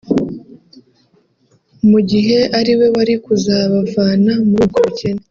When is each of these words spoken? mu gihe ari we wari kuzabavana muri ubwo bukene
mu 1.89 1.99
gihe 2.09 2.39
ari 2.59 2.71
we 2.79 2.87
wari 2.95 3.15
kuzabavana 3.23 4.33
muri 4.47 4.63
ubwo 4.65 4.79
bukene 4.87 5.19